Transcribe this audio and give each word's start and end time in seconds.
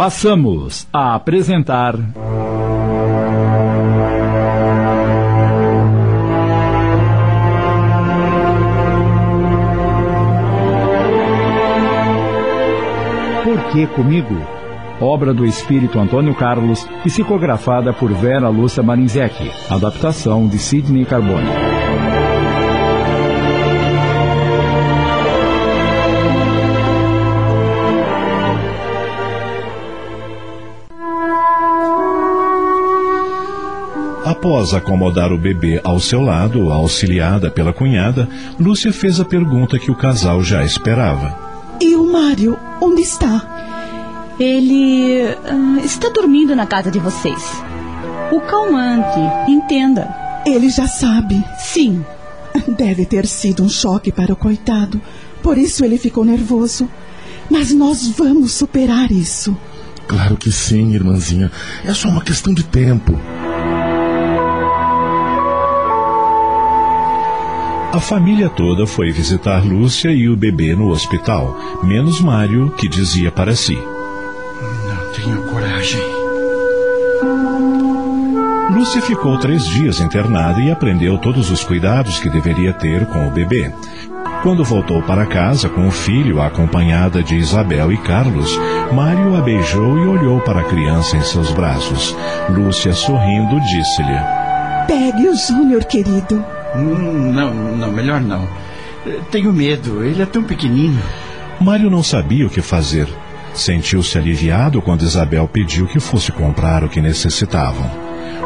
Passamos 0.00 0.88
a 0.90 1.14
apresentar. 1.14 1.94
Por 13.44 13.62
que 13.72 13.86
comigo? 13.88 14.34
Obra 15.02 15.34
do 15.34 15.44
espírito 15.44 15.98
Antônio 15.98 16.34
Carlos, 16.34 16.88
psicografada 17.04 17.92
por 17.92 18.10
Vera 18.10 18.48
Lúcia 18.48 18.82
Marinzec. 18.82 19.52
Adaptação 19.68 20.48
de 20.48 20.58
Sidney 20.58 21.04
Carbone. 21.04 21.69
Após 34.40 34.72
acomodar 34.72 35.34
o 35.34 35.38
bebê 35.38 35.82
ao 35.84 36.00
seu 36.00 36.22
lado, 36.22 36.70
auxiliada 36.70 37.50
pela 37.50 37.74
cunhada, 37.74 38.26
Lúcia 38.58 38.90
fez 38.90 39.20
a 39.20 39.24
pergunta 39.24 39.78
que 39.78 39.90
o 39.90 39.94
casal 39.94 40.42
já 40.42 40.64
esperava. 40.64 41.38
E 41.78 41.94
o 41.94 42.10
Mário, 42.10 42.58
onde 42.80 43.02
está? 43.02 44.34
Ele 44.40 45.24
uh, 45.24 45.84
está 45.84 46.08
dormindo 46.08 46.56
na 46.56 46.64
casa 46.64 46.90
de 46.90 46.98
vocês. 46.98 47.62
O 48.32 48.40
calmante, 48.40 49.20
entenda. 49.46 50.08
Ele 50.46 50.70
já 50.70 50.88
sabe. 50.88 51.44
Sim. 51.58 52.02
Deve 52.66 53.04
ter 53.04 53.26
sido 53.26 53.62
um 53.62 53.68
choque 53.68 54.10
para 54.10 54.32
o 54.32 54.36
coitado. 54.36 54.98
Por 55.42 55.58
isso 55.58 55.84
ele 55.84 55.98
ficou 55.98 56.24
nervoso. 56.24 56.88
Mas 57.50 57.74
nós 57.74 58.08
vamos 58.08 58.52
superar 58.52 59.12
isso. 59.12 59.54
Claro 60.08 60.38
que 60.38 60.50
sim, 60.50 60.94
irmãzinha. 60.94 61.52
É 61.84 61.92
só 61.92 62.08
uma 62.08 62.22
questão 62.22 62.54
de 62.54 62.64
tempo. 62.64 63.20
A 67.92 67.98
família 67.98 68.48
toda 68.48 68.86
foi 68.86 69.10
visitar 69.10 69.64
Lúcia 69.64 70.12
e 70.12 70.28
o 70.28 70.36
bebê 70.36 70.76
no 70.76 70.90
hospital, 70.90 71.58
menos 71.82 72.20
Mário, 72.20 72.70
que 72.78 72.88
dizia 72.88 73.32
para 73.32 73.56
si: 73.56 73.74
Não 73.74 75.12
tenho 75.12 75.42
coragem. 75.50 76.00
Lúcia 78.72 79.02
ficou 79.02 79.36
três 79.38 79.66
dias 79.66 79.98
internada 79.98 80.60
e 80.60 80.70
aprendeu 80.70 81.18
todos 81.18 81.50
os 81.50 81.64
cuidados 81.64 82.20
que 82.20 82.30
deveria 82.30 82.72
ter 82.72 83.06
com 83.06 83.26
o 83.26 83.30
bebê. 83.32 83.72
Quando 84.44 84.64
voltou 84.64 85.02
para 85.02 85.26
casa 85.26 85.68
com 85.68 85.88
o 85.88 85.90
filho, 85.90 86.40
acompanhada 86.40 87.24
de 87.24 87.34
Isabel 87.34 87.92
e 87.92 87.96
Carlos, 87.98 88.56
Mário 88.92 89.36
a 89.36 89.40
beijou 89.40 89.98
e 89.98 90.06
olhou 90.06 90.40
para 90.42 90.60
a 90.60 90.64
criança 90.64 91.16
em 91.16 91.22
seus 91.22 91.50
braços. 91.50 92.16
Lúcia, 92.48 92.92
sorrindo, 92.92 93.60
disse-lhe: 93.62 94.16
Pegue 94.86 95.28
o 95.28 95.34
Júnior, 95.34 95.84
querido. 95.84 96.59
Não, 96.74 97.54
não, 97.54 97.92
melhor 97.92 98.20
não. 98.20 98.46
Tenho 99.30 99.52
medo, 99.52 100.04
ele 100.04 100.22
é 100.22 100.26
tão 100.26 100.42
pequenino. 100.42 101.00
Mário 101.60 101.90
não 101.90 102.02
sabia 102.02 102.46
o 102.46 102.50
que 102.50 102.60
fazer. 102.60 103.08
Sentiu-se 103.54 104.16
aliviado 104.16 104.80
quando 104.80 105.02
Isabel 105.02 105.48
pediu 105.48 105.86
que 105.86 105.98
fosse 105.98 106.30
comprar 106.30 106.84
o 106.84 106.88
que 106.88 107.00
necessitavam. 107.00 107.90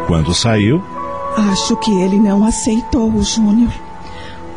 Quando 0.07 0.35
saiu. 0.35 0.83
Acho 1.53 1.77
que 1.77 1.91
ele 1.91 2.17
não 2.17 2.45
aceitou 2.45 3.13
o 3.13 3.23
Júnior. 3.23 3.73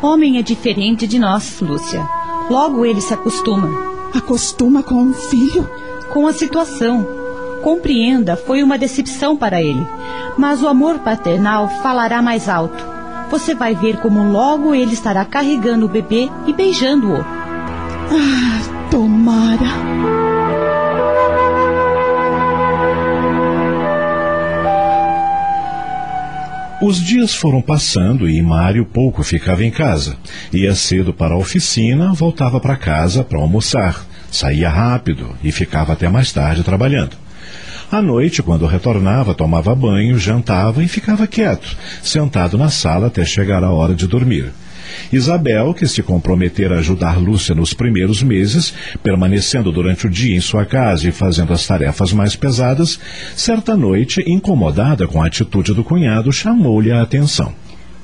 Homem 0.00 0.38
é 0.38 0.42
diferente 0.42 1.06
de 1.06 1.18
nós, 1.18 1.60
Lúcia. 1.60 2.08
Logo 2.48 2.84
ele 2.84 3.00
se 3.00 3.12
acostuma. 3.12 3.68
Acostuma 4.14 4.82
com 4.82 4.94
um 4.94 5.12
filho? 5.12 5.68
Com 6.12 6.26
a 6.26 6.32
situação. 6.32 7.06
Compreenda, 7.62 8.36
foi 8.36 8.62
uma 8.62 8.78
decepção 8.78 9.36
para 9.36 9.60
ele. 9.60 9.86
Mas 10.38 10.62
o 10.62 10.68
amor 10.68 11.00
paternal 11.00 11.68
falará 11.82 12.22
mais 12.22 12.48
alto. 12.48 12.97
Você 13.30 13.54
vai 13.54 13.74
ver 13.74 13.98
como 13.98 14.32
logo 14.32 14.74
ele 14.74 14.94
estará 14.94 15.24
carregando 15.24 15.86
o 15.86 15.88
bebê 15.88 16.30
e 16.46 16.52
beijando-o. 16.52 17.20
Ah, 17.20 18.88
tomara. 18.90 20.08
Os 26.80 26.98
dias 27.00 27.34
foram 27.34 27.60
passando 27.60 28.30
e 28.30 28.40
Mário 28.40 28.86
pouco 28.86 29.24
ficava 29.24 29.64
em 29.64 29.70
casa. 29.70 30.16
Ia 30.52 30.74
cedo 30.74 31.12
para 31.12 31.34
a 31.34 31.38
oficina, 31.38 32.12
voltava 32.12 32.60
para 32.60 32.76
casa 32.76 33.24
para 33.24 33.38
almoçar. 33.38 34.06
Saía 34.30 34.70
rápido 34.70 35.36
e 35.42 35.50
ficava 35.50 35.92
até 35.92 36.08
mais 36.08 36.32
tarde 36.32 36.62
trabalhando. 36.62 37.16
À 37.90 38.02
noite, 38.02 38.42
quando 38.42 38.66
retornava, 38.66 39.34
tomava 39.34 39.74
banho, 39.74 40.18
jantava 40.18 40.84
e 40.84 40.88
ficava 40.88 41.26
quieto, 41.26 41.74
sentado 42.02 42.58
na 42.58 42.68
sala 42.68 43.06
até 43.06 43.24
chegar 43.24 43.64
a 43.64 43.70
hora 43.70 43.94
de 43.94 44.06
dormir. 44.06 44.52
Isabel, 45.10 45.72
que 45.72 45.86
se 45.86 46.02
comprometera 46.02 46.76
a 46.76 46.78
ajudar 46.80 47.18
Lúcia 47.18 47.54
nos 47.54 47.72
primeiros 47.72 48.22
meses, 48.22 48.74
permanecendo 49.02 49.72
durante 49.72 50.06
o 50.06 50.10
dia 50.10 50.36
em 50.36 50.40
sua 50.40 50.66
casa 50.66 51.08
e 51.08 51.12
fazendo 51.12 51.52
as 51.54 51.66
tarefas 51.66 52.12
mais 52.12 52.36
pesadas, 52.36 53.00
certa 53.34 53.74
noite, 53.74 54.22
incomodada 54.26 55.06
com 55.06 55.22
a 55.22 55.26
atitude 55.26 55.72
do 55.72 55.82
cunhado, 55.82 56.30
chamou-lhe 56.30 56.92
a 56.92 57.00
atenção. 57.00 57.54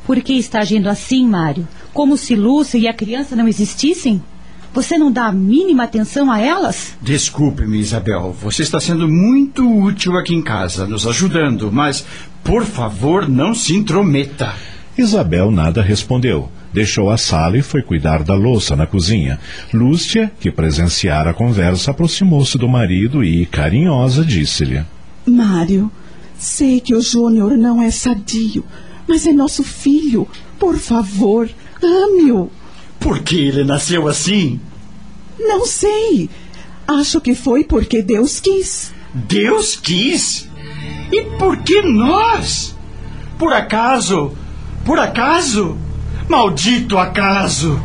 Por 0.07 0.21
que 0.23 0.35
está 0.35 0.61
agindo 0.61 0.89
assim, 0.89 1.27
Mário? 1.27 1.69
Como 1.93 2.17
se 2.17 2.35
Lúcia 2.35 2.79
e 2.79 2.89
a 2.89 2.95
criança 2.95 3.37
não 3.37 3.49
existissem? 3.49 4.23
Você 4.75 4.99
não 4.99 5.13
dá 5.13 5.27
a 5.27 5.33
mínima 5.33 5.85
atenção 5.85 6.33
a 6.33 6.41
elas? 6.41 6.97
Desculpe-me, 7.01 7.79
Isabel. 7.79 8.35
Você 8.43 8.63
está 8.63 8.81
sendo 8.81 9.09
muito 9.09 9.65
útil 9.65 10.19
aqui 10.19 10.35
em 10.35 10.43
casa, 10.43 10.85
nos 10.85 11.07
ajudando, 11.07 11.71
mas, 11.71 12.05
por 12.43 12.65
favor, 12.65 13.29
não 13.29 13.55
se 13.55 13.73
intrometa. 13.73 14.53
Isabel 14.99 15.53
nada 15.53 15.81
respondeu. 15.81 16.51
Deixou 16.73 17.09
a 17.09 17.17
sala 17.17 17.57
e 17.57 17.63
foi 17.63 17.83
cuidar 17.83 18.25
da 18.25 18.35
louça 18.35 18.75
na 18.75 18.85
cozinha. 18.85 19.39
Lúcia, 19.73 20.33
que 20.41 20.51
presenciara 20.51 21.31
a 21.31 21.35
conversa, 21.35 21.93
aproximou-se 21.93 22.59
do 22.59 22.69
marido 22.69 23.23
e, 23.23 23.47
carinhosa, 23.47 24.25
disse-lhe: 24.25 24.85
Mário, 25.25 25.89
sei 26.37 26.81
que 26.81 26.97
o 26.97 27.01
Júnior 27.01 27.57
não 27.57 27.81
é 27.81 27.93
sadio, 27.93 28.65
mas 29.07 29.25
é 29.25 29.33
nosso 29.33 29.63
filho. 29.63 30.27
Por 30.59 30.77
favor, 30.79 31.49
ame-o. 31.81 32.51
Por 33.05 33.19
que 33.19 33.37
ele 33.37 33.65
nasceu 33.65 34.09
assim? 34.09 34.59
Não 35.39 35.67
sei. 35.67 36.31
Acho 36.89 37.21
que 37.21 37.35
foi 37.35 37.63
porque 37.63 38.01
Deus 38.01 38.41
quis. 38.41 38.95
Deus 39.13 39.77
quis? 39.77 40.49
E 41.13 41.21
por 41.39 41.59
que 41.59 41.83
nós? 41.83 42.75
Por 43.39 43.53
acaso? 43.53 44.33
Por 44.87 44.99
acaso? 44.99 45.77
Maldito 46.31 46.97
acaso! 46.97 47.79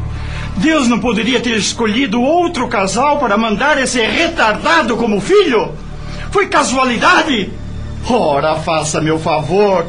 Deus 0.56 0.88
não 0.88 1.02
poderia 1.02 1.41
ter 1.41 1.57
escolhido 1.57 2.22
outro 2.22 2.69
casal 2.69 3.19
para 3.19 3.38
mandar 3.38 3.78
esse 3.78 4.00
retardado 4.00 4.96
como 4.96 5.19
filho? 5.19 5.74
Foi 6.31 6.47
casualidade? 6.47 7.51
Ora, 8.09 8.56
faça 8.56 9.01
meu 9.01 9.19
favor. 9.19 9.86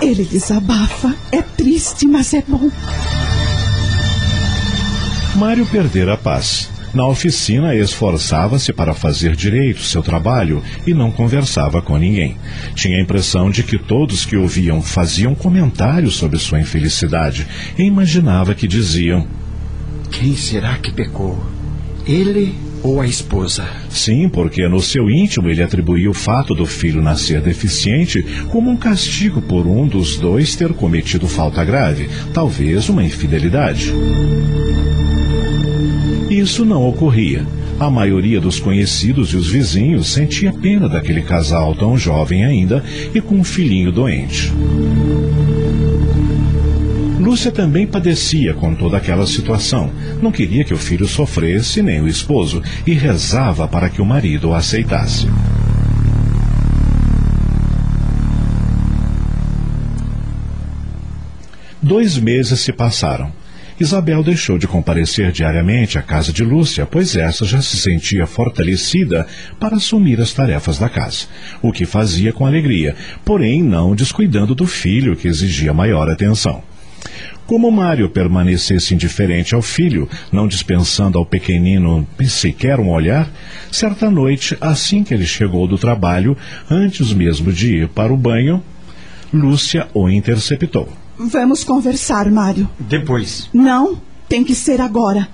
Ele 0.00 0.24
desabafa. 0.24 1.12
É 1.32 1.42
triste, 1.42 2.06
mas 2.06 2.32
é 2.32 2.44
bom. 2.46 2.70
Mário 5.36 5.64
perdera 5.64 6.12
a 6.12 6.16
paz. 6.16 6.70
Na 6.92 7.06
oficina, 7.06 7.74
esforçava-se 7.74 8.70
para 8.70 8.92
fazer 8.92 9.34
direito 9.34 9.80
seu 9.80 10.02
trabalho 10.02 10.62
e 10.86 10.92
não 10.92 11.10
conversava 11.10 11.80
com 11.80 11.96
ninguém. 11.96 12.36
Tinha 12.74 12.98
a 12.98 13.00
impressão 13.00 13.50
de 13.50 13.62
que 13.62 13.78
todos 13.78 14.26
que 14.26 14.36
ouviam 14.36 14.82
faziam 14.82 15.34
comentários 15.34 16.16
sobre 16.16 16.38
sua 16.38 16.60
infelicidade 16.60 17.46
e 17.78 17.82
imaginava 17.82 18.54
que 18.54 18.68
diziam: 18.68 19.26
Quem 20.10 20.36
será 20.36 20.76
que 20.76 20.92
pecou? 20.92 21.42
Ele 22.06 22.54
ou 22.82 23.00
a 23.00 23.06
esposa? 23.06 23.66
Sim, 23.88 24.28
porque 24.28 24.68
no 24.68 24.80
seu 24.80 25.08
íntimo 25.08 25.48
ele 25.48 25.62
atribuía 25.62 26.10
o 26.10 26.14
fato 26.14 26.54
do 26.54 26.66
filho 26.66 27.00
nascer 27.00 27.40
deficiente 27.40 28.22
como 28.50 28.70
um 28.70 28.76
castigo 28.76 29.40
por 29.40 29.66
um 29.66 29.88
dos 29.88 30.18
dois 30.18 30.54
ter 30.54 30.74
cometido 30.74 31.26
falta 31.26 31.64
grave, 31.64 32.10
talvez 32.34 32.90
uma 32.90 33.02
infidelidade. 33.02 33.92
Isso 36.42 36.64
não 36.64 36.88
ocorria. 36.88 37.46
A 37.78 37.88
maioria 37.88 38.40
dos 38.40 38.58
conhecidos 38.58 39.32
e 39.32 39.36
os 39.36 39.48
vizinhos 39.48 40.08
sentia 40.08 40.52
pena 40.52 40.88
daquele 40.88 41.22
casal 41.22 41.72
tão 41.72 41.96
jovem 41.96 42.44
ainda 42.44 42.82
e 43.14 43.20
com 43.20 43.36
um 43.36 43.44
filhinho 43.44 43.92
doente. 43.92 44.52
Lúcia 47.20 47.52
também 47.52 47.86
padecia 47.86 48.54
com 48.54 48.74
toda 48.74 48.96
aquela 48.96 49.24
situação. 49.24 49.88
Não 50.20 50.32
queria 50.32 50.64
que 50.64 50.74
o 50.74 50.76
filho 50.76 51.06
sofresse, 51.06 51.80
nem 51.80 52.00
o 52.00 52.08
esposo, 52.08 52.60
e 52.84 52.92
rezava 52.92 53.68
para 53.68 53.88
que 53.88 54.02
o 54.02 54.04
marido 54.04 54.48
o 54.48 54.54
aceitasse. 54.54 55.28
Dois 61.80 62.18
meses 62.18 62.58
se 62.58 62.72
passaram. 62.72 63.41
Isabel 63.82 64.22
deixou 64.22 64.56
de 64.58 64.66
comparecer 64.66 65.32
diariamente 65.32 65.98
à 65.98 66.02
casa 66.02 66.32
de 66.32 66.44
Lúcia, 66.44 66.86
pois 66.86 67.16
essa 67.16 67.44
já 67.44 67.60
se 67.60 67.76
sentia 67.76 68.26
fortalecida 68.26 69.26
para 69.58 69.76
assumir 69.76 70.20
as 70.20 70.32
tarefas 70.32 70.78
da 70.78 70.88
casa, 70.88 71.26
o 71.60 71.72
que 71.72 71.84
fazia 71.84 72.32
com 72.32 72.46
alegria, 72.46 72.94
porém 73.24 73.62
não 73.62 73.94
descuidando 73.94 74.54
do 74.54 74.66
filho 74.66 75.16
que 75.16 75.28
exigia 75.28 75.74
maior 75.74 76.08
atenção. 76.08 76.62
Como 77.44 77.70
Mário 77.70 78.08
permanecesse 78.08 78.94
indiferente 78.94 79.54
ao 79.54 79.60
filho, 79.60 80.08
não 80.30 80.46
dispensando 80.46 81.18
ao 81.18 81.26
pequenino 81.26 82.06
sequer 82.24 82.78
um 82.78 82.88
olhar, 82.88 83.28
certa 83.70 84.08
noite, 84.08 84.56
assim 84.60 85.02
que 85.02 85.12
ele 85.12 85.26
chegou 85.26 85.66
do 85.66 85.76
trabalho, 85.76 86.36
antes 86.70 87.12
mesmo 87.12 87.52
de 87.52 87.78
ir 87.78 87.88
para 87.88 88.12
o 88.12 88.16
banho, 88.16 88.62
Lúcia 89.32 89.88
o 89.92 90.08
interceptou. 90.08 91.01
Vamos 91.18 91.64
conversar, 91.64 92.30
Mário. 92.30 92.68
Depois. 92.78 93.48
Não, 93.52 94.00
tem 94.28 94.42
que 94.42 94.54
ser 94.54 94.80
agora. 94.80 95.28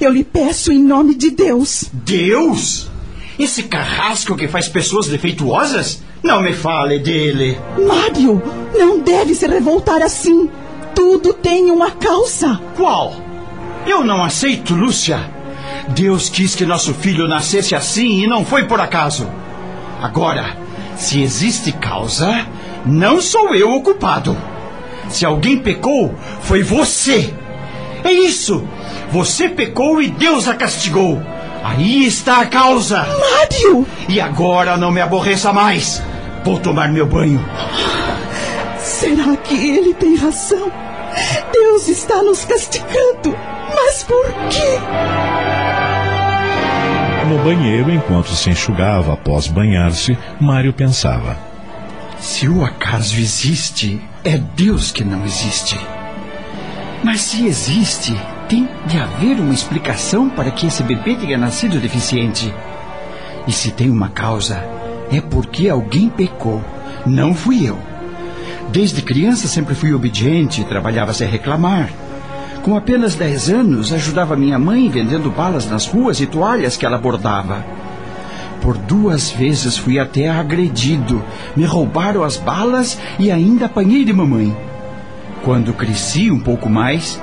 Eu 0.00 0.12
lhe 0.12 0.24
peço 0.24 0.72
em 0.72 0.82
nome 0.82 1.14
de 1.14 1.30
Deus. 1.30 1.90
Deus? 1.92 2.90
Esse 3.38 3.62
carrasco 3.62 4.36
que 4.36 4.48
faz 4.48 4.68
pessoas 4.68 5.08
defeituosas? 5.08 6.02
Não 6.22 6.42
me 6.42 6.52
fale 6.52 6.98
dele. 6.98 7.58
Mário, 7.86 8.42
não 8.76 8.98
deve 8.98 9.34
se 9.34 9.46
revoltar 9.46 10.02
assim. 10.02 10.50
Tudo 10.94 11.32
tem 11.32 11.70
uma 11.70 11.90
causa. 11.90 12.60
Qual? 12.76 13.14
Eu 13.86 14.04
não 14.04 14.22
aceito, 14.22 14.74
Lúcia. 14.74 15.30
Deus 15.88 16.28
quis 16.28 16.54
que 16.54 16.66
nosso 16.66 16.92
filho 16.92 17.26
nascesse 17.26 17.74
assim 17.74 18.22
e 18.22 18.26
não 18.26 18.44
foi 18.44 18.64
por 18.64 18.80
acaso. 18.80 19.28
Agora, 20.02 20.56
se 20.96 21.22
existe 21.22 21.72
causa, 21.72 22.46
não 22.84 23.20
sou 23.20 23.54
eu 23.54 23.70
o 23.70 23.82
culpado. 23.82 24.36
Se 25.10 25.26
alguém 25.26 25.58
pecou, 25.58 26.14
foi 26.40 26.62
você. 26.62 27.34
É 28.02 28.10
isso. 28.10 28.66
Você 29.10 29.48
pecou 29.48 30.00
e 30.00 30.08
Deus 30.08 30.48
a 30.48 30.54
castigou. 30.54 31.20
Aí 31.62 32.06
está 32.06 32.40
a 32.40 32.46
causa. 32.46 32.98
Mário! 32.98 33.86
E 34.08 34.20
agora 34.20 34.76
não 34.76 34.90
me 34.90 35.00
aborreça 35.00 35.52
mais. 35.52 36.02
Vou 36.44 36.58
tomar 36.58 36.88
meu 36.88 37.06
banho. 37.06 37.44
Será 38.78 39.36
que 39.36 39.54
ele 39.54 39.92
tem 39.92 40.16
razão? 40.16 40.72
Deus 41.52 41.88
está 41.88 42.22
nos 42.22 42.44
castigando. 42.44 43.36
Mas 43.74 44.04
por 44.04 44.24
quê? 44.48 44.78
No 47.28 47.38
banheiro, 47.44 47.90
enquanto 47.92 48.30
se 48.30 48.50
enxugava 48.50 49.12
após 49.12 49.46
banhar-se, 49.46 50.16
Mário 50.40 50.72
pensava: 50.72 51.36
Se 52.18 52.48
o 52.48 52.64
acaso 52.64 53.16
existe, 53.16 54.00
é 54.24 54.36
Deus 54.36 54.92
que 54.92 55.04
não 55.04 55.24
existe. 55.24 55.78
Mas 57.02 57.22
se 57.22 57.46
existe, 57.46 58.14
tem 58.48 58.68
de 58.86 58.98
haver 58.98 59.40
uma 59.40 59.54
explicação 59.54 60.28
para 60.28 60.50
que 60.50 60.66
esse 60.66 60.82
bebê 60.82 61.16
tenha 61.16 61.38
nascido 61.38 61.80
deficiente. 61.80 62.52
E 63.46 63.52
se 63.52 63.70
tem 63.70 63.88
uma 63.88 64.10
causa, 64.10 64.62
é 65.10 65.20
porque 65.20 65.68
alguém 65.68 66.10
pecou. 66.10 66.62
Não 67.06 67.34
fui 67.34 67.66
eu. 67.66 67.78
Desde 68.70 69.02
criança 69.02 69.48
sempre 69.48 69.74
fui 69.74 69.94
obediente, 69.94 70.64
trabalhava 70.64 71.14
sem 71.14 71.26
reclamar. 71.26 71.90
Com 72.62 72.76
apenas 72.76 73.14
10 73.14 73.48
anos, 73.48 73.92
ajudava 73.92 74.36
minha 74.36 74.58
mãe 74.58 74.90
vendendo 74.90 75.30
balas 75.30 75.68
nas 75.68 75.86
ruas 75.86 76.20
e 76.20 76.26
toalhas 76.26 76.76
que 76.76 76.84
ela 76.84 76.98
bordava. 76.98 77.64
Por 78.60 78.76
duas 78.76 79.30
vezes 79.30 79.76
fui 79.76 79.98
até 79.98 80.28
agredido, 80.28 81.24
me 81.56 81.64
roubaram 81.64 82.22
as 82.22 82.36
balas 82.36 82.98
e 83.18 83.30
ainda 83.30 83.66
apanhei 83.66 84.04
de 84.04 84.12
mamãe. 84.12 84.54
Quando 85.42 85.72
cresci 85.72 86.30
um 86.30 86.38
pouco 86.38 86.68
mais, 86.68 87.20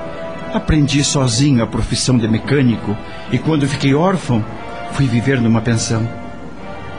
aprendi 0.54 1.04
sozinho 1.04 1.63
a 1.63 1.68
profissão 1.68 2.18
de 2.18 2.28
mecânico 2.28 2.98
e 3.31 3.38
quando 3.38 3.68
fiquei 3.68 3.94
órfão, 3.94 4.44
fui 4.94 5.06
viver 5.06 5.39
numa 5.39 5.62
pensão. 5.62 6.07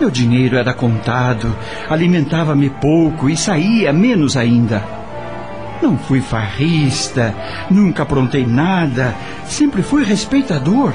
Meu 0.00 0.10
dinheiro 0.10 0.56
era 0.56 0.72
contado, 0.72 1.52
alimentava-me 1.90 2.70
pouco 2.70 3.28
e 3.28 3.36
saía 3.36 3.92
menos 3.92 4.36
ainda. 4.36 4.80
Não 5.82 5.98
fui 5.98 6.20
farrista, 6.20 7.34
nunca 7.68 8.04
aprontei 8.04 8.46
nada, 8.46 9.14
sempre 9.44 9.82
fui 9.82 10.04
respeitador. 10.04 10.92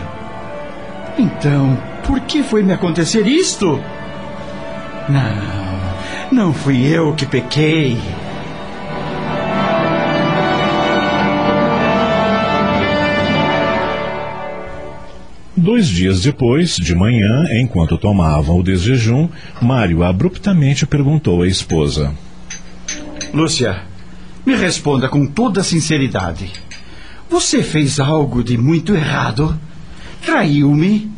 Então, 1.17 1.77
por 2.05 2.19
que 2.21 2.41
foi 2.41 2.63
me 2.63 2.73
acontecer 2.73 3.27
isto? 3.27 3.79
Não, 5.09 6.31
não 6.31 6.53
fui 6.53 6.85
eu 6.87 7.13
que 7.13 7.25
pequei. 7.25 7.97
Dois 15.55 15.87
dias 15.87 16.21
depois, 16.21 16.75
de 16.75 16.95
manhã, 16.95 17.45
enquanto 17.61 17.97
tomavam 17.97 18.57
o 18.57 18.63
desjejum, 18.63 19.29
Mário 19.61 20.03
abruptamente 20.03 20.85
perguntou 20.85 21.43
à 21.43 21.47
esposa: 21.47 22.13
Lúcia, 23.33 23.83
me 24.45 24.55
responda 24.55 25.07
com 25.07 25.25
toda 25.25 25.63
sinceridade. 25.63 26.51
Você 27.29 27.63
fez 27.63 27.99
algo 27.99 28.43
de 28.43 28.57
muito 28.57 28.93
errado? 28.95 29.57
Traiu-me? 30.25 31.11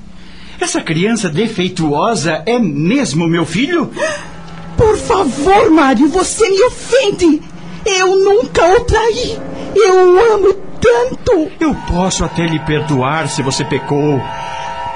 Essa 0.59 0.81
criança 0.81 1.29
defeituosa 1.29 2.43
é 2.45 2.57
mesmo 2.57 3.27
meu 3.27 3.45
filho? 3.45 3.91
Por 4.77 4.97
favor, 4.97 5.69
Mário, 5.69 6.07
você 6.09 6.49
me 6.49 6.63
ofende. 6.63 7.41
Eu 7.85 8.15
nunca 8.17 8.65
o 8.75 8.79
traí. 8.81 9.39
Eu 9.75 10.15
o 10.15 10.33
amo 10.33 10.53
tanto. 10.81 11.51
Eu 11.59 11.75
posso 11.87 12.23
até 12.23 12.45
lhe 12.45 12.59
perdoar 12.59 13.27
se 13.27 13.41
você 13.41 13.63
pecou. 13.63 14.21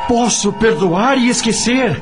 Posso 0.07 0.51
perdoar 0.53 1.17
e 1.17 1.29
esquecer. 1.29 2.01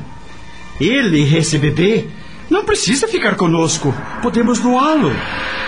Ele, 0.80 1.36
esse 1.36 1.58
bebê, 1.58 2.08
não 2.48 2.64
precisa 2.64 3.06
ficar 3.06 3.34
conosco. 3.34 3.94
Podemos 4.22 4.60
doá-lo. 4.60 5.12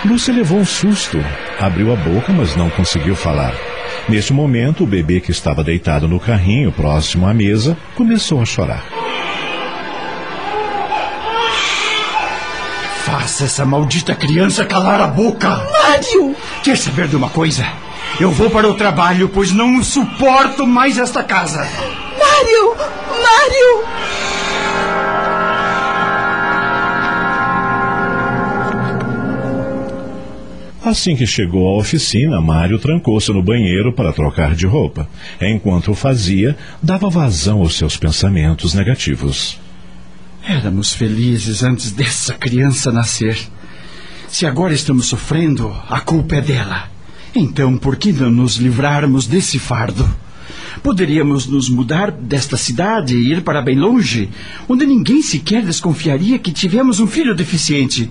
Lúcia 0.05 0.33
levou 0.33 0.59
um 0.59 0.65
susto. 0.65 1.19
Abriu 1.59 1.93
a 1.93 1.97
boca, 1.97 2.33
mas 2.33 2.57
não 2.57 2.71
conseguiu 2.71 3.15
falar. 3.15 3.53
Neste 4.11 4.33
momento, 4.33 4.83
o 4.83 4.87
bebê 4.89 5.21
que 5.21 5.31
estava 5.31 5.63
deitado 5.63 6.09
no 6.09 6.19
carrinho 6.19 6.73
próximo 6.73 7.29
à 7.29 7.33
mesa 7.33 7.77
começou 7.95 8.43
a 8.43 8.45
chorar. 8.45 8.85
Faça 13.05 13.45
essa 13.45 13.65
maldita 13.65 14.13
criança 14.17 14.65
calar 14.65 15.01
a 15.01 15.07
boca. 15.07 15.49
Mário! 15.49 16.35
Quer 16.65 16.77
saber 16.77 17.07
de 17.07 17.15
uma 17.15 17.31
coisa? 17.31 17.65
Eu 18.19 18.33
vou 18.33 18.51
para 18.51 18.69
o 18.69 18.75
trabalho, 18.75 19.29
pois 19.29 19.53
não 19.53 19.81
suporto 19.81 20.67
mais 20.67 20.99
esta 20.99 21.23
casa. 21.23 21.61
Mário! 22.19 22.75
Mário! 23.11 24.40
Assim 30.91 31.15
que 31.15 31.25
chegou 31.25 31.69
à 31.69 31.79
oficina, 31.79 32.41
Mário 32.41 32.77
trancou-se 32.77 33.33
no 33.33 33.41
banheiro 33.41 33.93
para 33.93 34.13
trocar 34.13 34.57
de 34.57 34.67
roupa. 34.67 35.09
Enquanto 35.41 35.93
o 35.93 35.95
fazia, 35.95 36.57
dava 36.83 37.09
vazão 37.09 37.61
aos 37.61 37.77
seus 37.77 37.97
pensamentos 37.97 38.75
negativos. 38.75 39.57
Éramos 40.45 40.93
felizes 40.93 41.63
antes 41.63 41.93
dessa 41.93 42.35
criança 42.35 42.91
nascer. 42.91 43.39
Se 44.27 44.45
agora 44.45 44.75
estamos 44.75 45.07
sofrendo, 45.07 45.73
a 45.89 46.01
culpa 46.01 46.35
é 46.35 46.41
dela. 46.41 46.91
Então, 47.37 47.79
por 47.79 47.95
que 47.95 48.13
não 48.13 48.29
nos 48.29 48.57
livrarmos 48.57 49.29
desse 49.29 49.61
fardo? 49.61 50.13
Poderíamos 50.83 51.47
nos 51.47 51.71
mudar 51.71 52.11
desta 52.11 52.57
cidade 52.57 53.15
e 53.15 53.31
ir 53.31 53.43
para 53.43 53.63
bem 53.63 53.77
longe, 53.79 54.29
onde 54.69 54.85
ninguém 54.85 55.23
sequer 55.23 55.65
desconfiaria 55.65 56.37
que 56.37 56.51
tivemos 56.51 56.99
um 56.99 57.07
filho 57.07 57.33
deficiente. 57.33 58.11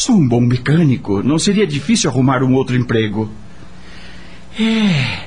Sou 0.00 0.16
um 0.16 0.26
bom 0.26 0.40
mecânico, 0.40 1.22
não 1.22 1.38
seria 1.38 1.66
difícil 1.66 2.08
arrumar 2.08 2.42
um 2.42 2.54
outro 2.54 2.74
emprego. 2.74 3.30
É, 4.58 5.26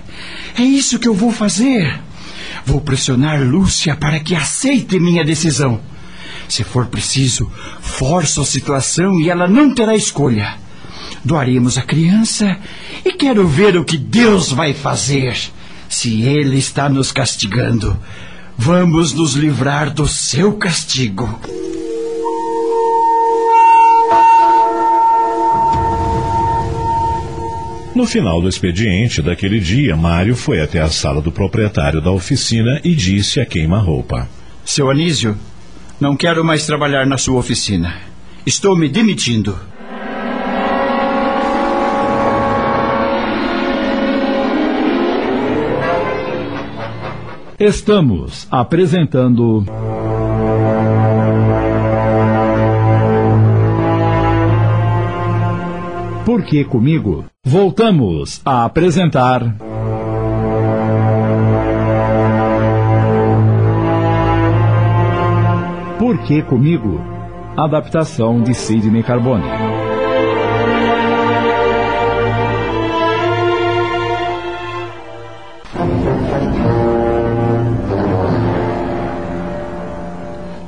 é 0.59 0.63
isso 0.63 0.97
que 0.97 1.07
eu 1.07 1.13
vou 1.13 1.31
fazer. 1.31 2.01
Vou 2.65 2.81
pressionar 2.81 3.39
Lúcia 3.39 3.95
para 3.95 4.19
que 4.19 4.33
aceite 4.33 4.99
minha 4.99 5.23
decisão. 5.23 5.79
Se 6.49 6.63
for 6.63 6.87
preciso, 6.87 7.51
forço 7.81 8.41
a 8.41 8.45
situação 8.45 9.19
e 9.19 9.29
ela 9.29 9.47
não 9.47 9.75
terá 9.75 9.95
escolha. 9.95 10.55
Doaremos 11.23 11.77
a 11.77 11.83
criança 11.83 12.57
e 13.05 13.13
quero 13.13 13.47
ver 13.47 13.77
o 13.77 13.85
que 13.85 13.95
Deus 13.95 14.51
vai 14.51 14.73
fazer. 14.73 15.37
Se 15.87 16.23
Ele 16.23 16.57
está 16.57 16.89
nos 16.89 17.11
castigando, 17.11 17.95
vamos 18.57 19.13
nos 19.13 19.35
livrar 19.35 19.93
do 19.93 20.07
seu 20.07 20.53
castigo. 20.53 21.39
No 27.95 28.07
final 28.07 28.41
do 28.41 28.49
expediente 28.49 29.21
daquele 29.21 29.59
dia, 29.59 29.95
Mário 29.95 30.35
foi 30.35 30.59
até 30.59 30.81
a 30.81 30.89
sala 30.89 31.21
do 31.21 31.31
proprietário 31.31 32.01
da 32.01 32.11
oficina 32.11 32.81
e 32.83 32.95
disse 32.95 33.39
a 33.39 33.45
queima-roupa: 33.45 34.27
Seu 34.65 34.89
Anísio, 34.89 35.37
não 35.99 36.15
quero 36.15 36.43
mais 36.43 36.65
trabalhar 36.65 37.05
na 37.05 37.19
sua 37.19 37.37
oficina. 37.37 37.95
Estou 38.47 38.75
me 38.75 38.89
demitindo. 38.89 39.55
Estamos 47.59 48.47
apresentando. 48.49 49.63
Por 56.33 56.45
que 56.45 56.65
comigo? 56.65 57.25
Voltamos 57.45 58.41
a 58.43 58.65
apresentar. 58.65 59.55
Por 65.99 66.17
que 66.23 66.41
comigo? 66.41 66.99
Adaptação 67.55 68.41
de 68.41 68.55
Sidney 68.55 69.03
Carbone. 69.03 69.72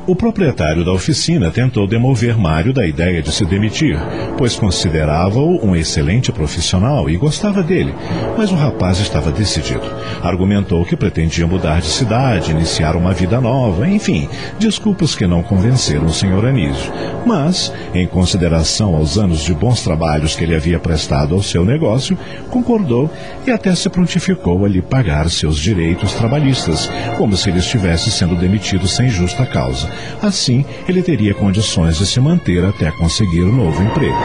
O 0.08 0.16
proprietário 0.16 0.86
da 0.86 0.92
oficina 0.92 1.50
tentou 1.50 1.88
demover 1.88 2.38
Mário 2.38 2.72
da 2.72 2.86
ideia 2.86 3.24
de 3.24 3.32
se 3.32 3.44
demitir, 3.44 3.98
pois 4.38 4.56
considerava-o 4.56 5.66
um 5.66 5.76
excelente 5.76 6.32
profissional 6.32 7.10
e 7.10 7.18
gostava 7.18 7.64
dele. 7.64 7.92
Mas 8.38 8.52
o 8.52 8.56
rapaz 8.56 9.00
estava 9.00 9.32
decidido. 9.32 9.82
Argumentou 10.22 10.86
que 10.86 10.96
pretendia 10.96 11.48
mudar 11.48 11.82
de 11.82 11.88
cidade, 11.88 12.52
iniciar 12.52 12.96
uma 12.96 13.14
vida 13.14 13.42
nova, 13.42 13.90
enfim, 13.90 14.30
desculpas 14.60 15.16
que 15.16 15.26
não 15.26 15.42
convenceram 15.42 16.06
o 16.06 16.14
senhor 16.14 16.46
Anísio. 16.46 16.94
Mas, 17.26 17.74
em 17.92 18.06
consideração 18.06 18.96
aos 18.96 19.18
anos 19.18 19.44
de 19.44 19.56
bons 19.56 19.82
trabalhos 19.82 20.36
que 20.36 20.44
ele 20.44 20.56
havia 20.56 20.78
prestado 20.78 21.34
ao 21.34 21.42
seu 21.42 21.66
negócio, 21.66 22.16
concordou 22.52 23.10
e 23.48 23.50
até 23.50 23.74
se 23.74 23.90
prontificou 23.90 24.66
a 24.66 24.70
lhe 24.70 24.84
pagar 24.84 25.32
seus 25.32 25.58
direitos 25.58 26.14
trabalhistas, 26.14 26.92
como 27.18 27.36
se 27.36 27.50
ele 27.50 27.58
estivesse 27.58 28.12
sendo 28.12 28.36
demitido 28.36 28.88
sem 28.88 29.10
justa 29.10 29.48
causa. 29.48 29.95
Assim, 30.22 30.66
ele 30.88 31.02
teria 31.02 31.34
condições 31.34 31.98
de 31.98 32.06
se 32.06 32.20
manter 32.20 32.64
até 32.66 32.92
conseguir 32.92 33.44
um 33.44 33.56
novo 33.56 33.82
emprego. 33.84 34.18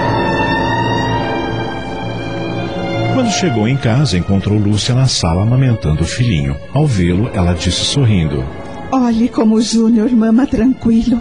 Quando 3.14 3.30
chegou 3.32 3.68
em 3.68 3.76
casa, 3.76 4.16
encontrou 4.16 4.58
Lúcia 4.58 4.94
na 4.94 5.06
sala 5.06 5.42
amamentando 5.42 6.02
o 6.02 6.06
filhinho. 6.06 6.56
Ao 6.72 6.86
vê-lo, 6.86 7.30
ela 7.34 7.52
disse 7.52 7.84
sorrindo: 7.84 8.44
Olhe 8.90 9.28
como 9.28 9.56
o 9.56 9.60
Júnior 9.60 10.10
mama 10.10 10.46
tranquilo. 10.46 11.20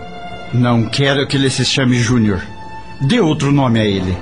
Não 0.53 0.89
quero 0.89 1.27
que 1.27 1.37
ele 1.37 1.49
se 1.49 1.65
chame 1.65 1.97
Júnior. 1.97 2.41
Dê 3.01 3.19
outro 3.19 3.51
nome 3.51 3.79
a 3.79 3.85
ele. 3.85 4.17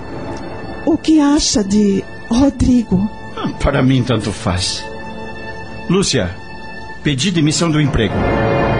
O 0.86 0.98
que 0.98 1.19
acha 1.19 1.63
de 1.63 2.03
Rodrigo? 2.29 3.10
Ah, 3.36 3.50
para 3.60 3.84
mim, 3.84 4.03
tanto 4.03 4.31
faz. 4.31 4.84
Lúcia, 5.89 6.36
pedi 7.03 7.31
demissão 7.31 7.69
do 7.72 7.79
emprego. 7.79 8.15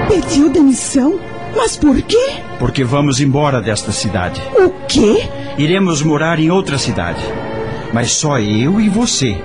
Pediu 0.10 0.50
demissão? 0.50 1.20
Mas 1.58 1.76
por 1.76 2.00
quê? 2.04 2.36
Porque 2.60 2.84
vamos 2.84 3.20
embora 3.20 3.60
desta 3.60 3.92
cidade. 3.92 4.40
O 4.56 4.70
quê? 4.88 5.28
Iremos 5.58 6.04
morar 6.04 6.40
em 6.40 6.52
outra 6.52 6.78
cidade. 6.78 7.22
Mas 7.92 8.12
só 8.12 8.40
eu 8.40 8.80
e 8.80 8.88
você. 8.88 9.42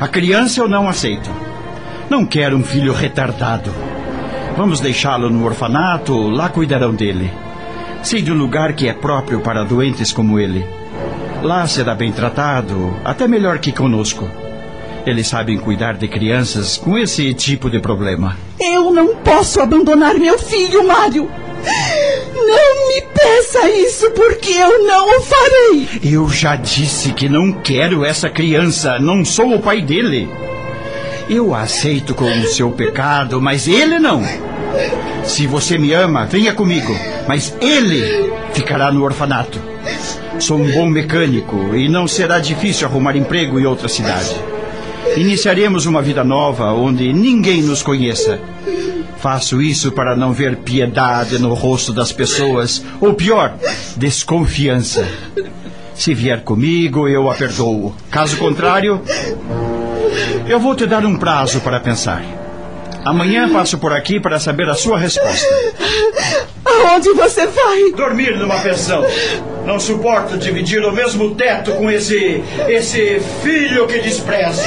A 0.00 0.06
criança 0.06 0.60
eu 0.60 0.68
não 0.68 0.88
aceito. 0.88 1.28
Não 2.08 2.24
quero 2.24 2.56
um 2.56 2.62
filho 2.62 2.92
retardado. 2.92 3.74
Vamos 4.56 4.78
deixá-lo 4.78 5.28
no 5.28 5.44
orfanato, 5.44 6.16
lá 6.28 6.48
cuidarão 6.48 6.94
dele. 6.94 7.30
Sei 8.04 8.22
de 8.22 8.30
um 8.30 8.36
lugar 8.36 8.74
que 8.74 8.88
é 8.88 8.92
próprio 8.92 9.40
para 9.40 9.64
doentes 9.64 10.12
como 10.12 10.38
ele. 10.38 10.64
Lá 11.42 11.66
será 11.66 11.92
bem 11.94 12.12
tratado, 12.12 12.94
até 13.04 13.26
melhor 13.26 13.58
que 13.58 13.72
conosco. 13.72 14.28
Eles 15.04 15.26
sabem 15.26 15.58
cuidar 15.58 15.96
de 15.96 16.06
crianças 16.06 16.76
com 16.76 16.96
esse 16.96 17.34
tipo 17.34 17.68
de 17.68 17.80
problema. 17.80 18.36
Eu 18.60 18.92
não 18.92 19.16
posso 19.16 19.60
abandonar 19.60 20.14
meu 20.14 20.38
filho, 20.38 20.86
Mário. 20.86 21.28
Não 22.34 22.88
me 22.88 23.02
peça 23.14 23.68
isso, 23.70 24.10
porque 24.12 24.50
eu 24.50 24.84
não 24.84 25.18
o 25.18 25.20
farei. 25.20 25.88
Eu 26.02 26.28
já 26.28 26.56
disse 26.56 27.12
que 27.12 27.28
não 27.28 27.52
quero 27.52 28.04
essa 28.04 28.30
criança. 28.30 28.98
Não 28.98 29.24
sou 29.24 29.54
o 29.54 29.60
pai 29.60 29.82
dele. 29.82 30.28
Eu 31.28 31.54
aceito 31.54 32.14
como 32.14 32.46
seu 32.46 32.70
pecado, 32.70 33.40
mas 33.40 33.68
ele 33.68 33.98
não. 33.98 34.22
Se 35.24 35.46
você 35.46 35.76
me 35.76 35.92
ama, 35.92 36.24
venha 36.24 36.54
comigo. 36.54 36.94
Mas 37.26 37.54
ele 37.60 38.32
ficará 38.52 38.90
no 38.90 39.04
orfanato. 39.04 39.60
Sou 40.38 40.58
um 40.58 40.70
bom 40.70 40.88
mecânico 40.88 41.74
e 41.74 41.88
não 41.88 42.06
será 42.06 42.38
difícil 42.38 42.86
arrumar 42.86 43.16
emprego 43.16 43.58
em 43.58 43.66
outra 43.66 43.88
cidade. 43.88 44.34
Iniciaremos 45.16 45.84
uma 45.84 46.00
vida 46.00 46.22
nova 46.22 46.72
onde 46.72 47.12
ninguém 47.12 47.62
nos 47.62 47.82
conheça. 47.82 48.40
Faço 49.20 49.60
isso 49.60 49.90
para 49.90 50.14
não 50.14 50.32
ver 50.32 50.58
piedade 50.58 51.38
no 51.38 51.52
rosto 51.52 51.92
das 51.92 52.12
pessoas, 52.12 52.84
ou 53.00 53.14
pior, 53.14 53.54
desconfiança. 53.96 55.06
Se 55.94 56.14
vier 56.14 56.42
comigo, 56.42 57.08
eu 57.08 57.28
a 57.28 57.34
perdoo. 57.34 57.92
Caso 58.10 58.36
contrário, 58.36 59.02
eu 60.46 60.60
vou 60.60 60.76
te 60.76 60.86
dar 60.86 61.04
um 61.04 61.16
prazo 61.16 61.60
para 61.60 61.80
pensar. 61.80 62.22
Amanhã 63.04 63.52
passo 63.52 63.78
por 63.78 63.92
aqui 63.92 64.20
para 64.20 64.38
saber 64.38 64.68
a 64.68 64.74
sua 64.74 64.98
resposta. 64.98 65.46
Aonde 66.86 67.12
você 67.12 67.46
vai? 67.46 67.90
Dormir 67.92 68.36
numa 68.38 68.60
pensão. 68.60 69.04
Não 69.64 69.78
suporto 69.78 70.38
dividir 70.38 70.84
o 70.84 70.92
mesmo 70.92 71.34
teto 71.34 71.72
com 71.72 71.90
esse. 71.90 72.42
esse 72.68 73.20
filho 73.42 73.86
que 73.86 73.98
desprezo. 74.00 74.62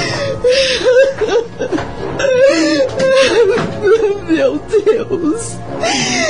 Meu 4.29 4.59
Deus! 4.59 5.57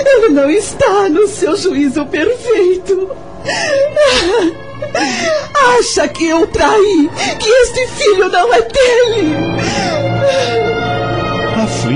Ele 0.05 0.29
não 0.29 0.49
está 0.49 1.09
no 1.09 1.27
seu 1.27 1.55
juízo 1.55 2.05
perfeito. 2.05 3.09
Acha 5.77 6.07
que 6.07 6.27
eu 6.27 6.47
traí, 6.47 7.09
que 7.39 7.49
este 7.49 7.87
filho 7.87 8.29
não 8.29 8.53
é 8.53 8.61
dele. 8.61 10.70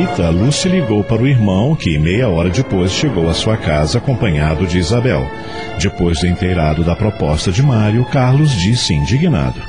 Aflita, 0.05 0.29
Lúcia 0.29 0.69
ligou 0.69 1.03
para 1.03 1.21
o 1.21 1.27
irmão, 1.27 1.75
que 1.75 1.97
meia 1.97 2.29
hora 2.29 2.49
depois 2.49 2.91
chegou 2.91 3.27
à 3.29 3.33
sua 3.33 3.57
casa 3.57 3.97
acompanhado 3.97 4.67
de 4.67 4.77
Isabel. 4.77 5.27
Depois 5.79 6.19
do 6.19 6.27
inteirado 6.27 6.83
da 6.83 6.95
proposta 6.95 7.51
de 7.51 7.63
Mário, 7.63 8.05
Carlos 8.05 8.51
disse 8.51 8.93
indignado: 8.93 9.59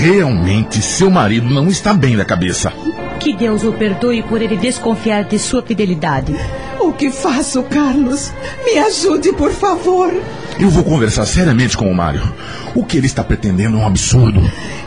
Realmente, 0.00 0.80
seu 0.80 1.10
marido 1.10 1.48
não 1.48 1.68
está 1.68 1.92
bem 1.92 2.16
da 2.16 2.24
cabeça. 2.24 2.72
Que 3.20 3.34
Deus 3.34 3.62
o 3.64 3.72
perdoe 3.72 4.22
por 4.22 4.40
ele 4.40 4.56
desconfiar 4.56 5.24
de 5.24 5.38
sua 5.38 5.62
fidelidade. 5.62 6.34
O 6.80 6.92
que 6.92 7.10
faço, 7.10 7.62
Carlos? 7.64 8.32
Me 8.64 8.78
ajude, 8.78 9.32
por 9.32 9.50
favor. 9.50 10.12
Eu 10.60 10.70
vou 10.70 10.84
conversar 10.84 11.26
seriamente 11.26 11.76
com 11.76 11.90
o 11.90 11.94
Mário. 11.94 12.22
O 12.74 12.84
que 12.84 12.96
ele 12.96 13.06
está 13.06 13.22
pretendendo 13.22 13.76
é 13.76 13.80
um 13.80 13.86
absurdo. 13.86 14.40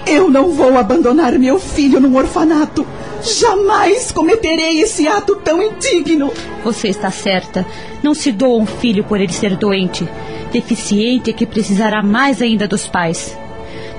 Eu 0.05 0.29
não 0.29 0.51
vou 0.51 0.77
abandonar 0.77 1.37
meu 1.37 1.59
filho 1.59 1.99
num 1.99 2.15
orfanato. 2.15 2.85
Jamais 3.21 4.11
cometerei 4.11 4.81
esse 4.81 5.07
ato 5.07 5.35
tão 5.37 5.61
indigno. 5.61 6.31
Você 6.63 6.87
está 6.87 7.11
certa. 7.11 7.65
Não 8.01 8.13
se 8.13 8.31
doa 8.31 8.57
um 8.57 8.65
filho 8.65 9.03
por 9.03 9.19
ele 9.19 9.33
ser 9.33 9.55
doente. 9.55 10.07
Deficiente 10.51 11.33
que 11.33 11.45
precisará 11.45 12.01
mais 12.01 12.41
ainda 12.41 12.67
dos 12.67 12.87
pais. 12.87 13.37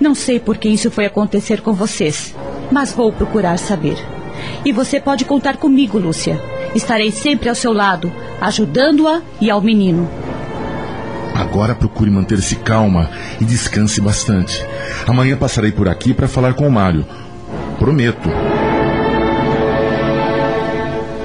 Não 0.00 0.14
sei 0.14 0.40
por 0.40 0.56
que 0.56 0.68
isso 0.68 0.90
foi 0.90 1.06
acontecer 1.06 1.60
com 1.60 1.72
vocês, 1.72 2.34
mas 2.70 2.92
vou 2.92 3.12
procurar 3.12 3.58
saber. 3.58 3.96
E 4.64 4.72
você 4.72 4.98
pode 4.98 5.24
contar 5.24 5.56
comigo, 5.56 5.98
Lúcia. 5.98 6.51
Estarei 6.74 7.10
sempre 7.10 7.48
ao 7.48 7.54
seu 7.54 7.72
lado, 7.72 8.12
ajudando-a 8.40 9.22
e 9.40 9.50
ao 9.50 9.60
menino. 9.60 10.08
Agora 11.34 11.74
procure 11.74 12.10
manter-se 12.10 12.56
calma 12.56 13.10
e 13.40 13.44
descanse 13.44 14.00
bastante. 14.00 14.64
Amanhã 15.06 15.36
passarei 15.36 15.72
por 15.72 15.88
aqui 15.88 16.14
para 16.14 16.28
falar 16.28 16.54
com 16.54 16.66
o 16.66 16.70
Mário. 16.70 17.04
Prometo. 17.78 18.28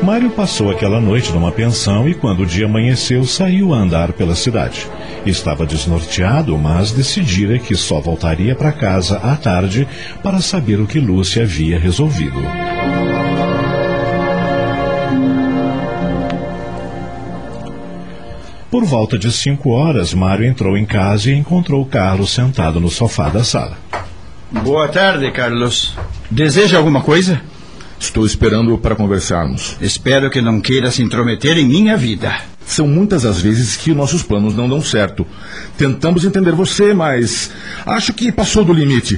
Mário 0.01 0.29
passou 0.29 0.71
aquela 0.71 1.01
noite 1.01 1.33
numa 1.33 1.51
pensão 1.51 2.07
e, 2.07 2.13
quando 2.13 2.43
o 2.43 2.45
dia 2.45 2.65
amanheceu, 2.65 3.25
saiu 3.25 3.73
a 3.73 3.77
andar 3.77 4.13
pela 4.13 4.35
cidade. 4.35 4.87
Estava 5.25 5.65
desnorteado, 5.65 6.57
mas 6.57 6.91
decidira 6.91 7.59
que 7.59 7.75
só 7.75 7.99
voltaria 7.99 8.55
para 8.55 8.71
casa 8.71 9.17
à 9.17 9.35
tarde 9.35 9.87
para 10.23 10.39
saber 10.39 10.79
o 10.79 10.87
que 10.87 10.99
Lúcia 10.99 11.43
havia 11.43 11.77
resolvido. 11.77 12.39
Por 18.69 18.83
volta 18.83 19.17
de 19.17 19.31
cinco 19.31 19.69
horas, 19.69 20.13
Mário 20.13 20.45
entrou 20.45 20.77
em 20.77 20.85
casa 20.85 21.31
e 21.31 21.33
encontrou 21.33 21.85
Carlos 21.85 22.31
sentado 22.31 22.81
no 22.81 22.89
sofá 22.89 23.29
da 23.29 23.43
sala. 23.43 23.77
Boa 24.51 24.89
tarde, 24.89 25.31
Carlos. 25.31 25.95
Deseja 26.29 26.77
alguma 26.77 27.01
coisa? 27.01 27.41
Estou 27.97 28.25
esperando 28.25 28.77
para 28.77 28.95
conversarmos. 28.95 29.77
Espero 29.79 30.29
que 30.29 30.41
não 30.41 30.59
queira 30.59 30.91
se 30.91 31.01
intrometer 31.01 31.57
em 31.57 31.65
minha 31.65 31.95
vida. 31.95 32.35
São 32.65 32.85
muitas 32.85 33.25
as 33.25 33.41
vezes 33.41 33.77
que 33.77 33.93
nossos 33.93 34.21
planos 34.21 34.53
não 34.53 34.67
dão 34.67 34.81
certo. 34.81 35.25
Tentamos 35.77 36.25
entender 36.25 36.51
você, 36.51 36.93
mas 36.93 37.49
acho 37.85 38.13
que 38.13 38.33
passou 38.33 38.65
do 38.65 38.73
limite. 38.73 39.17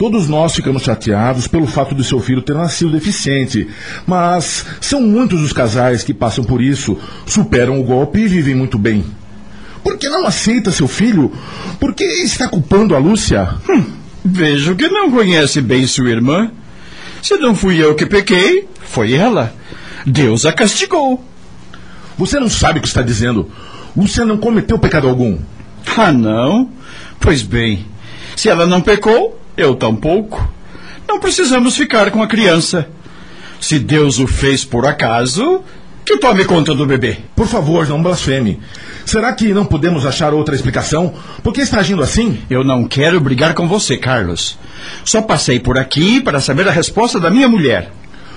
Todos 0.00 0.30
nós 0.30 0.54
ficamos 0.54 0.82
chateados 0.82 1.46
pelo 1.46 1.66
fato 1.66 1.94
de 1.94 2.02
seu 2.02 2.20
filho 2.20 2.40
ter 2.40 2.54
nascido 2.54 2.90
deficiente, 2.90 3.68
mas 4.06 4.64
são 4.80 5.02
muitos 5.02 5.42
os 5.42 5.52
casais 5.52 6.02
que 6.02 6.14
passam 6.14 6.42
por 6.42 6.62
isso, 6.62 6.98
superam 7.26 7.78
o 7.78 7.84
golpe 7.84 8.18
e 8.18 8.26
vivem 8.26 8.54
muito 8.54 8.78
bem. 8.78 9.04
Por 9.84 9.98
que 9.98 10.08
não 10.08 10.26
aceita 10.26 10.70
seu 10.70 10.88
filho? 10.88 11.30
Por 11.78 11.92
que 11.92 12.02
está 12.02 12.48
culpando 12.48 12.96
a 12.96 12.98
Lúcia? 12.98 13.56
Hum, 13.68 13.84
vejo 14.24 14.74
que 14.74 14.88
não 14.88 15.10
conhece 15.10 15.60
bem 15.60 15.86
sua 15.86 16.08
irmã. 16.08 16.50
Se 17.22 17.36
não 17.36 17.54
fui 17.54 17.76
eu 17.76 17.94
que 17.94 18.06
pequei, 18.06 18.66
foi 18.80 19.12
ela. 19.12 19.54
Deus 20.06 20.46
a 20.46 20.52
castigou. 20.54 21.22
Você 22.16 22.40
não 22.40 22.48
sabe 22.48 22.78
o 22.78 22.82
que 22.82 22.88
está 22.88 23.02
dizendo. 23.02 23.50
Lúcia 23.94 24.24
não 24.24 24.38
cometeu 24.38 24.78
pecado 24.78 25.06
algum. 25.06 25.36
Ah, 25.94 26.10
não? 26.10 26.70
Pois 27.20 27.42
bem, 27.42 27.84
se 28.34 28.48
ela 28.48 28.64
não 28.64 28.80
pecou, 28.80 29.38
eu 29.56 29.74
tampouco. 29.74 30.48
Não 31.08 31.18
precisamos 31.18 31.76
ficar 31.76 32.10
com 32.10 32.22
a 32.22 32.26
criança. 32.26 32.88
Se 33.60 33.78
Deus 33.78 34.18
o 34.18 34.26
fez 34.26 34.64
por 34.64 34.86
acaso, 34.86 35.62
que 36.04 36.16
tome 36.18 36.44
conta 36.44 36.74
do 36.74 36.86
bebê. 36.86 37.18
Por 37.36 37.46
favor, 37.46 37.86
não 37.88 38.02
blasfeme. 38.02 38.58
Será 39.04 39.32
que 39.32 39.52
não 39.52 39.64
podemos 39.64 40.06
achar 40.06 40.32
outra 40.32 40.54
explicação? 40.54 41.14
Por 41.42 41.52
que 41.52 41.60
está 41.60 41.78
agindo 41.78 42.02
assim? 42.02 42.40
Eu 42.48 42.64
não 42.64 42.86
quero 42.86 43.20
brigar 43.20 43.54
com 43.54 43.68
você, 43.68 43.96
Carlos. 43.96 44.58
Só 45.04 45.20
passei 45.22 45.60
por 45.60 45.78
aqui 45.78 46.20
para 46.20 46.40
saber 46.40 46.66
a 46.68 46.72
resposta 46.72 47.20
da 47.20 47.30
minha 47.30 47.48
mulher. 47.48 47.92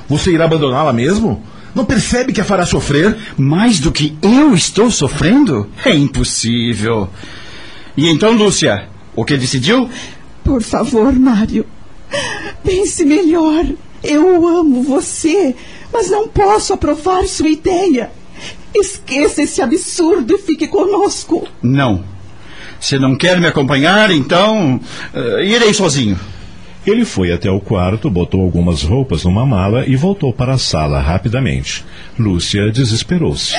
Você 0.09 0.31
irá 0.31 0.45
abandoná-la 0.45 0.91
mesmo? 0.91 1.43
Não 1.73 1.85
percebe 1.85 2.33
que 2.33 2.41
a 2.41 2.45
fará 2.45 2.65
sofrer? 2.65 3.17
Mais 3.37 3.79
do 3.79 3.91
que 3.91 4.17
eu 4.21 4.53
estou 4.53 4.91
sofrendo? 4.91 5.69
É 5.83 5.95
impossível. 5.95 7.09
E 7.97 8.07
então, 8.07 8.33
Lúcia, 8.33 8.87
o 9.15 9.25
que 9.25 9.37
decidiu? 9.37 9.89
Por 10.43 10.61
favor, 10.61 11.13
Mário. 11.13 11.65
Pense 12.63 13.05
melhor. 13.05 13.65
Eu 14.03 14.45
amo 14.47 14.83
você, 14.83 15.55
mas 15.91 16.09
não 16.09 16.27
posso 16.27 16.73
aprovar 16.73 17.25
sua 17.25 17.49
ideia. 17.49 18.11
Esqueça 18.75 19.43
esse 19.43 19.61
absurdo 19.61 20.35
e 20.35 20.37
fique 20.39 20.67
conosco. 20.67 21.47
Não. 21.61 22.03
Se 22.79 22.99
não 22.99 23.15
quer 23.15 23.39
me 23.39 23.47
acompanhar, 23.47 24.11
então 24.11 24.79
uh, 25.13 25.39
irei 25.39 25.73
sozinho. 25.73 26.19
Ele 26.85 27.05
foi 27.05 27.31
até 27.31 27.49
o 27.49 27.61
quarto, 27.61 28.09
botou 28.09 28.41
algumas 28.41 28.83
roupas 28.83 29.23
numa 29.23 29.45
mala 29.45 29.85
e 29.87 29.95
voltou 29.95 30.33
para 30.33 30.55
a 30.55 30.57
sala 30.57 30.99
rapidamente. 30.99 31.85
Lúcia 32.19 32.69
desesperou-se. 32.71 33.53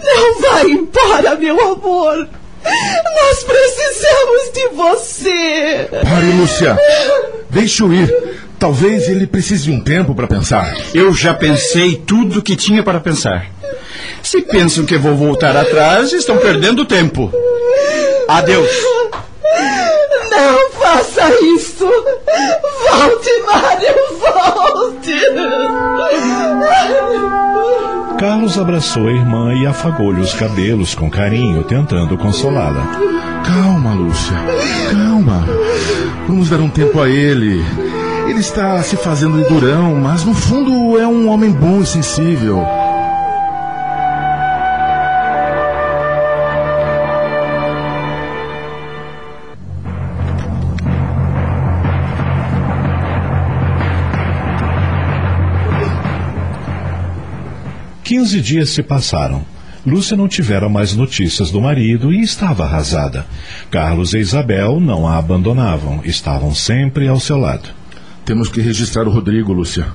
Não 0.00 0.40
vá 0.40 0.62
embora, 0.62 1.34
meu 1.34 1.72
amor. 1.72 2.28
Nós 2.64 3.44
precisamos 3.44 4.52
de 4.52 4.68
você. 4.68 5.88
Pare, 5.90 6.32
Lúcia. 6.38 6.78
Deixe-o 7.50 7.92
ir. 7.92 8.38
Talvez 8.58 9.08
ele 9.08 9.26
precise 9.26 9.64
de 9.64 9.70
um 9.70 9.80
tempo 9.80 10.14
para 10.14 10.26
pensar. 10.26 10.74
Eu 10.92 11.14
já 11.14 11.32
pensei 11.32 11.96
tudo 11.96 12.42
que 12.42 12.56
tinha 12.56 12.82
para 12.82 12.98
pensar. 12.98 13.46
Se 14.22 14.42
pensam 14.42 14.84
que 14.84 14.96
vou 14.98 15.14
voltar 15.14 15.56
atrás, 15.56 16.12
estão 16.12 16.38
perdendo 16.38 16.84
tempo. 16.84 17.32
Adeus. 18.26 18.70
Não 20.30 20.70
faça 20.72 21.30
isso! 21.56 21.88
Volte, 21.88 23.30
Mário, 23.46 23.94
volte! 24.18 25.14
Carlos 28.18 28.58
abraçou 28.58 29.06
a 29.06 29.12
irmã 29.12 29.54
e 29.54 29.64
afagou-lhe 29.64 30.20
os 30.20 30.34
cabelos 30.34 30.92
com 30.92 31.08
carinho, 31.08 31.62
tentando 31.62 32.18
consolá-la. 32.18 32.84
Calma, 33.44 33.94
Lúcia. 33.94 34.36
Calma. 34.90 35.44
Vamos 36.26 36.50
dar 36.50 36.58
um 36.58 36.68
tempo 36.68 37.00
a 37.00 37.08
ele. 37.08 37.64
Ele 38.28 38.40
está 38.40 38.82
se 38.82 38.96
fazendo 38.96 39.48
durão, 39.48 39.94
mas 39.94 40.24
no 40.24 40.34
fundo 40.34 40.98
é 40.98 41.06
um 41.06 41.28
homem 41.28 41.52
bom 41.52 41.80
e 41.80 41.86
sensível. 41.86 42.66
15 58.08 58.40
dias 58.40 58.70
se 58.70 58.82
passaram. 58.82 59.44
Lúcia 59.84 60.16
não 60.16 60.26
tivera 60.26 60.66
mais 60.66 60.94
notícias 60.96 61.50
do 61.50 61.60
marido 61.60 62.10
e 62.10 62.22
estava 62.22 62.64
arrasada. 62.64 63.26
Carlos 63.70 64.14
e 64.14 64.18
Isabel 64.18 64.80
não 64.80 65.06
a 65.06 65.18
abandonavam, 65.18 66.00
estavam 66.02 66.54
sempre 66.54 67.06
ao 67.06 67.20
seu 67.20 67.36
lado. 67.36 67.68
Temos 68.24 68.48
que 68.48 68.62
registrar 68.62 69.06
o 69.06 69.10
Rodrigo, 69.10 69.52
Lúcia. 69.52 69.88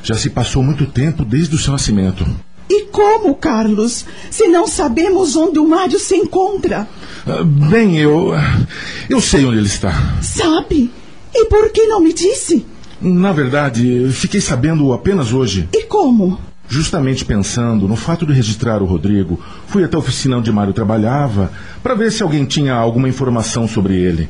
Já 0.00 0.14
se 0.14 0.30
passou 0.30 0.62
muito 0.62 0.86
tempo 0.86 1.24
desde 1.24 1.56
o 1.56 1.58
seu 1.58 1.72
nascimento. 1.72 2.24
E 2.70 2.84
como, 2.84 3.34
Carlos? 3.34 4.04
Se 4.30 4.46
não 4.46 4.68
sabemos 4.68 5.34
onde 5.34 5.58
o 5.58 5.68
Mário 5.68 5.98
se 5.98 6.14
encontra? 6.14 6.86
Uh, 7.26 7.44
bem, 7.44 7.96
eu. 7.96 8.32
Eu 9.10 9.20
sei 9.20 9.44
onde 9.44 9.58
ele 9.58 9.66
está. 9.66 10.20
Sabe? 10.22 10.88
E 11.34 11.46
por 11.46 11.72
que 11.72 11.84
não 11.86 12.00
me 12.00 12.12
disse? 12.12 12.64
Na 13.00 13.32
verdade, 13.32 14.08
fiquei 14.12 14.40
sabendo 14.40 14.92
apenas 14.92 15.32
hoje. 15.32 15.68
E 15.72 15.82
como? 15.82 16.38
Justamente 16.68 17.24
pensando 17.24 17.86
no 17.86 17.94
fato 17.94 18.26
de 18.26 18.32
registrar 18.32 18.82
o 18.82 18.86
Rodrigo, 18.86 19.40
fui 19.68 19.84
até 19.84 19.96
a 19.96 20.00
oficina 20.00 20.36
onde 20.36 20.50
Mário 20.50 20.72
trabalhava 20.72 21.52
para 21.82 21.94
ver 21.94 22.10
se 22.10 22.22
alguém 22.22 22.44
tinha 22.44 22.74
alguma 22.74 23.08
informação 23.08 23.68
sobre 23.68 23.94
ele. 23.94 24.28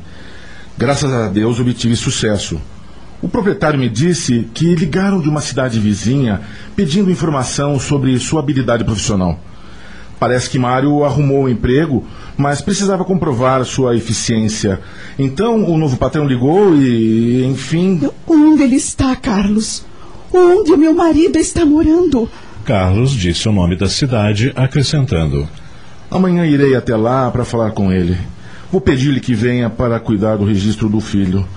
Graças 0.77 1.11
a 1.11 1.27
Deus 1.27 1.59
obtive 1.59 1.95
sucesso. 1.95 2.61
O 3.19 3.27
proprietário 3.27 3.79
me 3.79 3.89
disse 3.89 4.47
que 4.53 4.75
ligaram 4.75 5.19
de 5.19 5.27
uma 5.27 5.41
cidade 5.41 5.79
vizinha 5.79 6.41
pedindo 6.75 7.09
informação 7.09 7.79
sobre 7.79 8.19
sua 8.19 8.41
habilidade 8.41 8.83
profissional. 8.83 9.39
Parece 10.19 10.49
que 10.49 10.59
Mário 10.59 11.03
arrumou 11.03 11.43
um 11.43 11.49
emprego, 11.49 12.05
mas 12.37 12.61
precisava 12.61 13.03
comprovar 13.03 13.65
sua 13.65 13.95
eficiência. 13.95 14.79
Então 15.17 15.63
o 15.63 15.77
novo 15.77 15.97
patrão 15.97 16.27
ligou 16.27 16.75
e, 16.75 17.43
enfim. 17.45 18.07
Onde 18.27 18.61
ele 18.61 18.75
está, 18.75 19.15
Carlos? 19.15 19.83
Onde 20.33 20.71
o 20.71 20.77
meu 20.77 20.93
marido 20.93 21.37
está 21.37 21.65
morando? 21.65 22.29
Carlos 22.65 23.11
disse 23.11 23.47
o 23.47 23.51
nome 23.51 23.75
da 23.75 23.87
cidade, 23.87 24.51
acrescentando: 24.55 25.47
Amanhã 26.11 26.45
irei 26.45 26.75
até 26.75 26.95
lá 26.95 27.29
para 27.31 27.45
falar 27.45 27.71
com 27.71 27.91
ele. 27.91 28.17
Vou 28.71 28.81
pedir-lhe 28.81 29.21
que 29.21 29.33
venha 29.33 29.69
para 29.69 29.99
cuidar 29.99 30.35
do 30.35 30.45
registro 30.45 30.89
do 30.89 30.99
filho. 30.99 31.47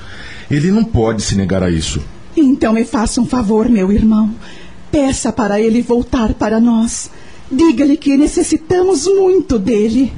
Ele 0.50 0.70
não 0.70 0.84
pode 0.84 1.22
se 1.22 1.36
negar 1.36 1.62
a 1.62 1.70
isso. 1.70 2.00
Então 2.36 2.72
me 2.72 2.84
faça 2.84 3.20
um 3.20 3.26
favor, 3.26 3.68
meu 3.68 3.92
irmão. 3.92 4.32
Peça 4.90 5.32
para 5.32 5.60
ele 5.60 5.82
voltar 5.82 6.34
para 6.34 6.60
nós. 6.60 7.10
Diga-lhe 7.50 7.96
que 7.96 8.16
necessitamos 8.16 9.06
muito 9.06 9.58
dele. 9.58 10.12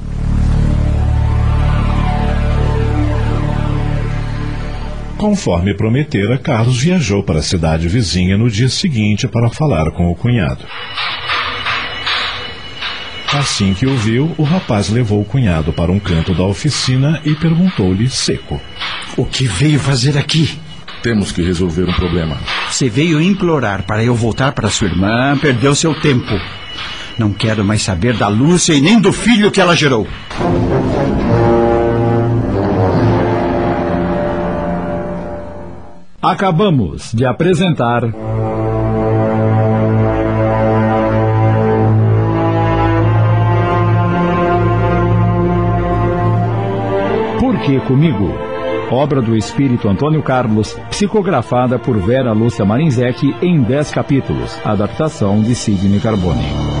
Conforme 5.23 5.73
prometera, 5.73 6.37
Carlos 6.37 6.81
viajou 6.81 7.23
para 7.23 7.39
a 7.39 7.41
cidade 7.41 7.87
vizinha 7.87 8.37
no 8.37 8.49
dia 8.51 8.67
seguinte 8.67 9.25
para 9.25 9.49
falar 9.49 9.89
com 9.91 10.11
o 10.11 10.15
cunhado. 10.15 10.65
Assim 13.31 13.73
que 13.73 13.85
o 13.85 13.95
viu, 13.95 14.35
o 14.37 14.43
rapaz 14.43 14.89
levou 14.89 15.21
o 15.21 15.25
cunhado 15.25 15.71
para 15.71 15.89
um 15.93 15.97
canto 15.97 16.35
da 16.35 16.43
oficina 16.43 17.21
e 17.23 17.33
perguntou-lhe 17.35 18.09
seco: 18.09 18.59
O 19.15 19.23
que 19.23 19.45
veio 19.45 19.79
fazer 19.79 20.17
aqui? 20.17 20.59
Temos 21.01 21.31
que 21.31 21.41
resolver 21.41 21.83
um 21.83 21.93
problema. 21.93 22.37
Você 22.69 22.89
veio 22.89 23.21
implorar 23.21 23.83
para 23.83 24.03
eu 24.03 24.13
voltar 24.13 24.51
para 24.51 24.69
sua 24.69 24.89
irmã, 24.89 25.37
perdeu 25.37 25.73
seu 25.73 25.95
tempo. 26.01 26.37
Não 27.17 27.31
quero 27.31 27.63
mais 27.63 27.81
saber 27.81 28.17
da 28.17 28.27
Lúcia 28.27 28.73
e 28.73 28.81
nem 28.81 28.99
do 28.99 29.13
filho 29.13 29.51
que 29.51 29.61
ela 29.61 29.73
gerou. 29.73 30.05
Acabamos 36.23 37.11
de 37.13 37.25
apresentar. 37.25 38.01
Por 47.37 47.59
que 47.59 47.77
comigo? 47.81 48.33
Obra 48.89 49.21
do 49.21 49.35
espírito 49.35 49.89
Antônio 49.89 50.23
Carlos, 50.23 50.77
psicografada 50.89 51.77
por 51.77 51.97
Vera 51.97 52.31
Lúcia 52.31 52.63
Marinzec 52.63 53.35
em 53.41 53.61
10 53.61 53.91
capítulos. 53.91 54.57
Adaptação 54.63 55.41
de 55.41 55.53
Sidney 55.53 55.99
Carbone. 55.99 56.72